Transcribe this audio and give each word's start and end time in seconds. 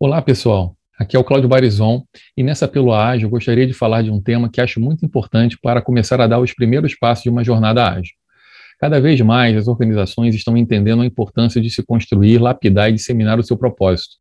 Olá, 0.00 0.22
pessoal. 0.22 0.74
Aqui 0.98 1.14
é 1.14 1.18
o 1.18 1.24
Cláudio 1.24 1.46
Barizon 1.46 2.04
e 2.34 2.42
nessa 2.42 2.66
Pílula 2.66 3.04
Ágil 3.04 3.26
eu 3.26 3.30
gostaria 3.30 3.66
de 3.66 3.74
falar 3.74 4.00
de 4.00 4.10
um 4.10 4.18
tema 4.18 4.48
que 4.48 4.62
acho 4.62 4.80
muito 4.80 5.04
importante 5.04 5.58
para 5.60 5.82
começar 5.82 6.22
a 6.22 6.26
dar 6.26 6.40
os 6.40 6.54
primeiros 6.54 6.94
passos 6.94 7.24
de 7.24 7.28
uma 7.28 7.44
jornada 7.44 7.86
ágil. 7.86 8.14
Cada 8.80 8.98
vez 8.98 9.20
mais 9.20 9.56
as 9.58 9.68
organizações 9.68 10.34
estão 10.34 10.56
entendendo 10.56 11.02
a 11.02 11.06
importância 11.06 11.60
de 11.60 11.68
se 11.68 11.82
construir, 11.82 12.38
lapidar 12.38 12.88
e 12.88 12.94
disseminar 12.94 13.38
o 13.38 13.42
seu 13.42 13.58
propósito. 13.58 14.16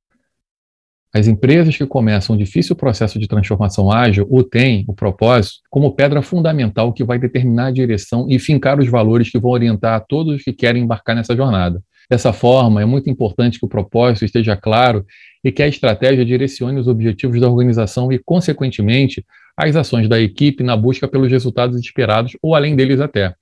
As 1.14 1.26
empresas 1.26 1.76
que 1.76 1.86
começam 1.86 2.36
um 2.36 2.38
difícil 2.38 2.76
processo 2.76 3.18
de 3.18 3.28
transformação 3.28 3.92
ágil 3.92 4.28
o 4.30 4.44
têm, 4.44 4.84
o 4.88 4.94
propósito, 4.94 5.62
como 5.70 5.96
pedra 5.96 6.22
fundamental 6.22 6.92
que 6.92 7.04
vai 7.04 7.18
determinar 7.18 7.68
a 7.68 7.72
direção 7.72 8.28
e 8.30 8.38
fincar 8.38 8.80
os 8.80 8.90
valores 8.90 9.32
que 9.32 9.40
vão 9.40 9.52
orientar 9.52 10.06
todos 10.08 10.36
os 10.36 10.44
que 10.44 10.52
querem 10.52 10.84
embarcar 10.84 11.16
nessa 11.16 11.36
jornada. 11.36 11.82
Dessa 12.10 12.32
forma, 12.32 12.82
é 12.82 12.86
muito 12.86 13.10
importante 13.10 13.60
que 13.60 13.66
o 13.66 13.70
propósito 13.70 14.26
esteja 14.26 14.56
claro 14.56 15.06
e 15.44 15.52
que 15.52 15.64
a 15.64 15.68
estratégia 15.68 16.26
direcione 16.26 16.80
os 16.80 16.88
objetivos 16.88 17.40
da 17.40 17.50
organização 17.50 18.12
e, 18.12 18.20
consequentemente, 18.20 19.26
as 19.58 19.76
ações 19.76 20.08
da 20.08 20.20
equipe 20.20 20.64
na 20.64 20.78
busca 20.78 21.08
pelos 21.08 21.32
resultados 21.32 21.80
esperados 21.80 22.38
ou 22.42 22.54
além 22.54 22.76
deles 22.76 23.00
até. 23.00 23.34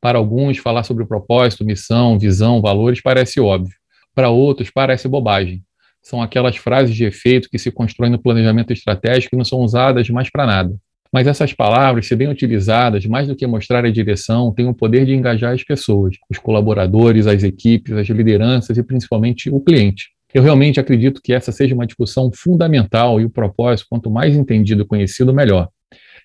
Para 0.00 0.18
alguns, 0.18 0.58
falar 0.58 0.82
sobre 0.82 1.04
o 1.04 1.06
propósito, 1.06 1.64
missão, 1.64 2.18
visão, 2.18 2.60
valores 2.60 3.02
parece 3.02 3.38
óbvio. 3.38 3.74
Para 4.14 4.30
outros, 4.30 4.70
parece 4.70 5.06
bobagem. 5.06 5.62
São 6.02 6.22
aquelas 6.22 6.56
frases 6.56 6.94
de 6.94 7.04
efeito 7.04 7.48
que 7.50 7.58
se 7.58 7.70
constroem 7.70 8.10
no 8.10 8.18
planejamento 8.18 8.72
estratégico 8.72 9.34
e 9.34 9.38
não 9.38 9.44
são 9.44 9.60
usadas 9.60 10.08
mais 10.10 10.30
para 10.30 10.46
nada. 10.46 10.74
Mas 11.12 11.26
essas 11.26 11.52
palavras, 11.52 12.06
se 12.06 12.14
bem 12.14 12.28
utilizadas, 12.28 13.04
mais 13.04 13.26
do 13.26 13.34
que 13.34 13.46
mostrar 13.46 13.84
a 13.84 13.90
direção, 13.90 14.52
têm 14.54 14.68
o 14.68 14.74
poder 14.74 15.04
de 15.04 15.12
engajar 15.12 15.52
as 15.52 15.64
pessoas, 15.64 16.16
os 16.30 16.38
colaboradores, 16.38 17.26
as 17.26 17.42
equipes, 17.42 17.92
as 17.94 18.06
lideranças 18.08 18.78
e 18.78 18.82
principalmente 18.82 19.50
o 19.50 19.60
cliente. 19.60 20.10
Eu 20.32 20.42
realmente 20.42 20.78
acredito 20.78 21.20
que 21.20 21.32
essa 21.32 21.50
seja 21.50 21.74
uma 21.74 21.86
discussão 21.86 22.30
fundamental 22.32 23.20
e 23.20 23.24
o 23.24 23.30
propósito, 23.30 23.88
quanto 23.90 24.08
mais 24.08 24.36
entendido 24.36 24.82
e 24.82 24.86
conhecido, 24.86 25.34
melhor. 25.34 25.68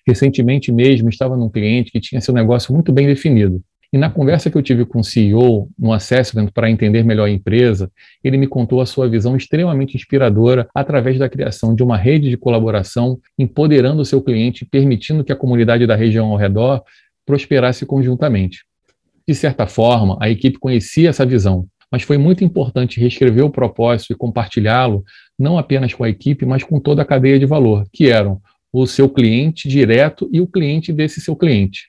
Recentemente 0.06 0.70
mesmo 0.70 1.08
estava 1.08 1.36
num 1.36 1.50
cliente 1.50 1.90
que 1.90 1.98
tinha 1.98 2.20
seu 2.20 2.32
negócio 2.32 2.72
muito 2.72 2.92
bem 2.92 3.08
definido. 3.08 3.60
E 3.92 3.98
na 3.98 4.10
conversa 4.10 4.50
que 4.50 4.56
eu 4.56 4.62
tive 4.62 4.84
com 4.84 5.00
o 5.00 5.04
CEO, 5.04 5.70
no 5.78 5.92
assessment 5.92 6.48
para 6.48 6.70
entender 6.70 7.04
melhor 7.04 7.26
a 7.26 7.30
empresa, 7.30 7.90
ele 8.22 8.36
me 8.36 8.46
contou 8.46 8.80
a 8.80 8.86
sua 8.86 9.08
visão 9.08 9.36
extremamente 9.36 9.96
inspiradora 9.96 10.68
através 10.74 11.18
da 11.18 11.28
criação 11.28 11.74
de 11.74 11.82
uma 11.82 11.96
rede 11.96 12.28
de 12.28 12.36
colaboração, 12.36 13.18
empoderando 13.38 14.02
o 14.02 14.04
seu 14.04 14.20
cliente 14.20 14.64
permitindo 14.64 15.22
que 15.24 15.32
a 15.32 15.36
comunidade 15.36 15.86
da 15.86 15.94
região 15.94 16.26
ao 16.26 16.36
redor 16.36 16.82
prosperasse 17.24 17.86
conjuntamente. 17.86 18.64
De 19.26 19.34
certa 19.34 19.66
forma, 19.66 20.16
a 20.20 20.30
equipe 20.30 20.58
conhecia 20.58 21.10
essa 21.10 21.26
visão, 21.26 21.66
mas 21.90 22.02
foi 22.02 22.18
muito 22.18 22.44
importante 22.44 23.00
reescrever 23.00 23.44
o 23.44 23.50
propósito 23.50 24.12
e 24.12 24.16
compartilhá-lo, 24.16 25.04
não 25.38 25.58
apenas 25.58 25.94
com 25.94 26.04
a 26.04 26.08
equipe, 26.08 26.44
mas 26.46 26.62
com 26.62 26.80
toda 26.80 27.02
a 27.02 27.04
cadeia 27.04 27.38
de 27.38 27.46
valor, 27.46 27.84
que 27.92 28.10
eram 28.10 28.40
o 28.72 28.86
seu 28.86 29.08
cliente 29.08 29.68
direto 29.68 30.28
e 30.32 30.40
o 30.40 30.46
cliente 30.46 30.92
desse 30.92 31.20
seu 31.20 31.34
cliente. 31.34 31.88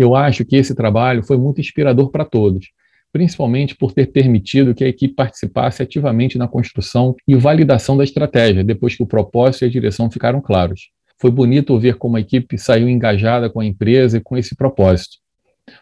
Eu 0.00 0.14
acho 0.14 0.46
que 0.46 0.56
esse 0.56 0.74
trabalho 0.74 1.22
foi 1.22 1.36
muito 1.36 1.60
inspirador 1.60 2.10
para 2.10 2.24
todos, 2.24 2.70
principalmente 3.12 3.76
por 3.76 3.92
ter 3.92 4.06
permitido 4.06 4.74
que 4.74 4.82
a 4.82 4.88
equipe 4.88 5.12
participasse 5.12 5.82
ativamente 5.82 6.38
na 6.38 6.48
construção 6.48 7.14
e 7.28 7.34
validação 7.34 7.98
da 7.98 8.02
estratégia, 8.02 8.64
depois 8.64 8.96
que 8.96 9.02
o 9.02 9.06
propósito 9.06 9.62
e 9.62 9.66
a 9.66 9.70
direção 9.70 10.10
ficaram 10.10 10.40
claros. 10.40 10.88
Foi 11.18 11.30
bonito 11.30 11.78
ver 11.78 11.96
como 11.96 12.16
a 12.16 12.20
equipe 12.20 12.56
saiu 12.56 12.88
engajada 12.88 13.50
com 13.50 13.60
a 13.60 13.66
empresa 13.66 14.16
e 14.16 14.22
com 14.22 14.38
esse 14.38 14.56
propósito. 14.56 15.18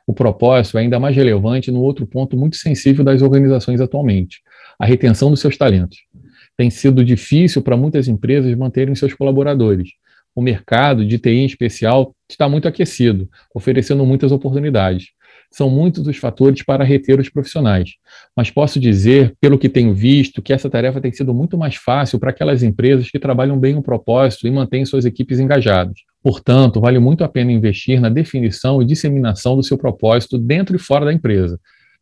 O 0.05 0.12
propósito 0.12 0.78
é 0.78 0.80
ainda 0.80 0.98
mais 0.98 1.14
relevante 1.14 1.70
no 1.70 1.80
outro 1.80 2.05
ponto 2.05 2.36
muito 2.36 2.56
sensível 2.56 3.05
das 3.05 3.22
organizações 3.22 3.80
atualmente, 3.80 4.42
a 4.80 4.84
retenção 4.84 5.31
dos 5.31 5.38
seus 5.38 5.56
talentos. 5.56 5.98
Tem 6.56 6.70
sido 6.70 7.04
difícil 7.04 7.62
para 7.62 7.76
muitas 7.76 8.09
empresas 8.09 8.53
manterem 8.56 8.97
seus 8.97 9.14
colaboradores, 9.14 9.91
o 10.38 10.43
mercado 10.43 11.04
de 11.04 11.19
TI 11.19 11.31
em 11.31 11.47
especial 11.47 12.15
está 12.31 12.49
muito 12.49 12.69
aquecido, 12.69 13.28
oferecendo 13.53 14.06
muitas 14.06 14.31
oportunidades. 14.31 15.09
São 15.50 15.69
muitos 15.69 16.06
os 16.06 16.16
fatores 16.16 16.62
para 16.62 16.84
reter 16.84 17.19
os 17.19 17.28
profissionais, 17.28 17.94
mas 18.37 18.49
posso 18.49 18.78
dizer, 18.78 19.34
pelo 19.41 19.59
que 19.59 19.69
tenho 19.69 19.93
visto, 19.93 20.41
que 20.41 20.53
essa 20.53 20.71
tarefa 20.71 21.00
tem 21.00 21.10
sido 21.10 21.34
muito 21.34 21.59
mais 21.59 21.75
fácil 21.75 22.21
para 22.21 22.31
aquelas 22.31 22.62
empresas 22.62 23.10
que 23.10 23.19
trabalham 23.19 23.59
bem 23.59 23.75
o 23.75 23.82
propósito 23.82 24.47
e 24.47 24.50
mantêm 24.53 24.84
suas 24.84 25.04
equipes 25.04 25.41
engajadas. 25.41 25.99
Portanto, 26.22 26.81
vale 26.81 27.00
muito 27.00 27.25
a 27.25 27.28
pena 27.28 27.50
investir 27.50 28.00
na 28.00 28.09
definição 28.09 28.81
e 28.81 28.84
disseminação 28.84 29.56
do 29.56 29.65
seu 29.65 29.76
propósito 29.76 30.38
dentro 30.38 30.76
e 30.76 30.78
fora 30.78 31.05
da 31.05 31.12
empresa. 31.12 31.59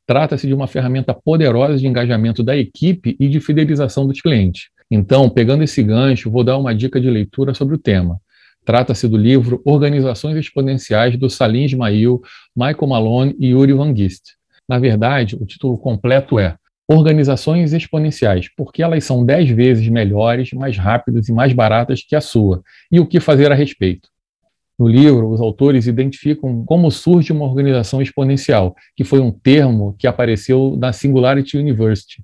Trata-se 0.06 0.46
de 0.46 0.52
uma 0.52 0.66
ferramenta 0.66 1.14
poderosa 1.14 1.78
de 1.78 1.86
engajamento 1.86 2.42
da 2.42 2.54
equipe 2.54 3.16
e 3.18 3.28
de 3.30 3.40
fidelização 3.40 4.06
dos 4.06 4.20
clientes. 4.20 4.68
Então, 4.90 5.28
pegando 5.28 5.64
esse 5.64 5.82
gancho, 5.82 6.30
vou 6.30 6.44
dar 6.44 6.58
uma 6.58 6.74
dica 6.74 7.00
de 7.00 7.10
leitura 7.10 7.54
sobre 7.54 7.74
o 7.74 7.78
tema. 7.78 8.20
Trata-se 8.66 9.06
do 9.06 9.16
livro 9.16 9.62
Organizações 9.64 10.36
Exponenciais 10.36 11.16
do 11.16 11.30
Salim 11.30 11.66
Ismail, 11.66 12.20
Michael 12.54 12.88
Malone 12.88 13.36
e 13.38 13.50
Yuri 13.50 13.72
Van 13.72 13.94
Gist. 13.94 14.32
Na 14.68 14.76
verdade, 14.76 15.36
o 15.36 15.46
título 15.46 15.78
completo 15.78 16.36
é 16.36 16.56
Organizações 16.88 17.72
Exponenciais, 17.72 18.48
porque 18.56 18.82
elas 18.82 19.04
são 19.04 19.24
dez 19.24 19.48
vezes 19.48 19.88
melhores, 19.88 20.52
mais 20.52 20.76
rápidas 20.76 21.28
e 21.28 21.32
mais 21.32 21.52
baratas 21.52 22.02
que 22.02 22.16
a 22.16 22.20
sua, 22.20 22.60
e 22.90 22.98
o 22.98 23.06
que 23.06 23.20
fazer 23.20 23.52
a 23.52 23.54
respeito. 23.54 24.08
No 24.76 24.88
livro, 24.88 25.30
os 25.30 25.40
autores 25.40 25.86
identificam 25.86 26.64
como 26.64 26.90
surge 26.90 27.32
uma 27.32 27.44
organização 27.44 28.02
exponencial, 28.02 28.74
que 28.96 29.04
foi 29.04 29.20
um 29.20 29.30
termo 29.30 29.94
que 29.96 30.08
apareceu 30.08 30.76
na 30.76 30.92
Singularity 30.92 31.56
University, 31.56 32.20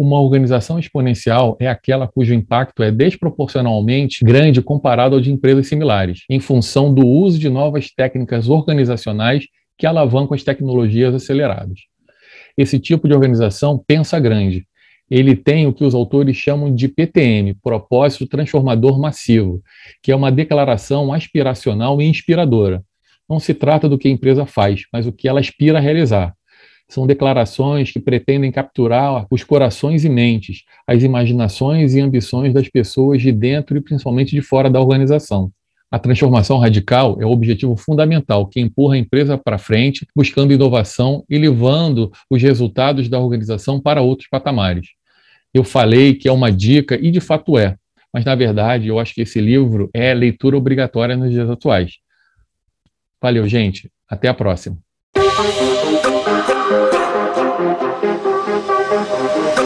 uma 0.00 0.20
organização 0.20 0.78
exponencial 0.78 1.56
é 1.58 1.66
aquela 1.66 2.06
cujo 2.06 2.32
impacto 2.32 2.84
é 2.84 2.92
desproporcionalmente 2.92 4.24
grande 4.24 4.62
comparado 4.62 5.16
ao 5.16 5.20
de 5.20 5.32
empresas 5.32 5.66
similares, 5.66 6.20
em 6.30 6.38
função 6.38 6.94
do 6.94 7.04
uso 7.04 7.36
de 7.36 7.48
novas 7.48 7.90
técnicas 7.90 8.48
organizacionais 8.48 9.48
que 9.76 9.88
alavancam 9.88 10.36
as 10.36 10.44
tecnologias 10.44 11.12
aceleradas. 11.12 11.80
Esse 12.56 12.78
tipo 12.78 13.08
de 13.08 13.14
organização 13.14 13.76
pensa 13.76 14.20
grande. 14.20 14.68
Ele 15.10 15.34
tem 15.34 15.66
o 15.66 15.72
que 15.72 15.84
os 15.84 15.96
autores 15.96 16.36
chamam 16.36 16.72
de 16.72 16.86
PTM, 16.86 17.54
Propósito 17.60 18.24
Transformador 18.24 19.00
Massivo, 19.00 19.60
que 20.00 20.12
é 20.12 20.16
uma 20.16 20.30
declaração 20.30 21.12
aspiracional 21.12 22.00
e 22.00 22.04
inspiradora. 22.04 22.84
Não 23.28 23.40
se 23.40 23.52
trata 23.52 23.88
do 23.88 23.98
que 23.98 24.06
a 24.06 24.12
empresa 24.12 24.46
faz, 24.46 24.82
mas 24.92 25.08
o 25.08 25.12
que 25.12 25.26
ela 25.26 25.40
aspira 25.40 25.78
a 25.78 25.80
realizar. 25.80 26.37
São 26.88 27.06
declarações 27.06 27.92
que 27.92 28.00
pretendem 28.00 28.50
capturar 28.50 29.26
os 29.30 29.44
corações 29.44 30.04
e 30.04 30.08
mentes, 30.08 30.64
as 30.86 31.02
imaginações 31.02 31.94
e 31.94 32.00
ambições 32.00 32.54
das 32.54 32.68
pessoas 32.68 33.20
de 33.20 33.30
dentro 33.30 33.76
e 33.76 33.80
principalmente 33.80 34.30
de 34.30 34.40
fora 34.40 34.70
da 34.70 34.80
organização. 34.80 35.52
A 35.90 35.98
transformação 35.98 36.58
radical 36.58 37.16
é 37.20 37.24
o 37.24 37.30
objetivo 37.30 37.74
fundamental 37.74 38.46
que 38.46 38.60
empurra 38.60 38.94
a 38.94 38.98
empresa 38.98 39.38
para 39.38 39.56
frente, 39.56 40.06
buscando 40.14 40.52
inovação 40.52 41.24
e 41.28 41.38
levando 41.38 42.12
os 42.30 42.42
resultados 42.42 43.08
da 43.08 43.18
organização 43.18 43.80
para 43.80 44.02
outros 44.02 44.28
patamares. 44.28 44.88
Eu 45.52 45.64
falei 45.64 46.14
que 46.14 46.28
é 46.28 46.32
uma 46.32 46.52
dica 46.52 46.98
e 47.00 47.10
de 47.10 47.20
fato 47.20 47.58
é, 47.58 47.76
mas 48.12 48.24
na 48.24 48.34
verdade 48.34 48.88
eu 48.88 48.98
acho 48.98 49.14
que 49.14 49.22
esse 49.22 49.40
livro 49.40 49.88
é 49.94 50.12
leitura 50.12 50.56
obrigatória 50.56 51.16
nos 51.16 51.30
dias 51.30 51.48
atuais. 51.48 51.98
Valeu, 53.20 53.48
gente. 53.48 53.90
Até 54.08 54.28
a 54.28 54.34
próxima. 54.34 54.78
Thank 56.68 56.92
you. 59.46 59.57